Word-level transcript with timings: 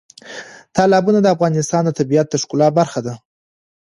تالابونه 0.75 1.19
د 1.21 1.27
افغانستان 1.35 1.81
د 1.85 1.89
طبیعت 1.99 2.27
د 2.29 2.35
ښکلا 2.41 2.67
برخه 2.79 2.99
ده. 3.07 3.13